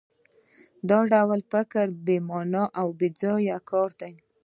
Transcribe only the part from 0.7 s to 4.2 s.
دا ډول فکر کول بې مانا او بېځایه کار دی